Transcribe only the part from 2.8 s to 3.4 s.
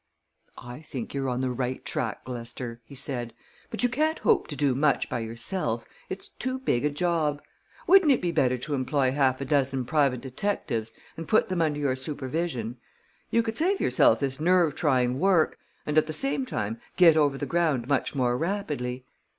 he said.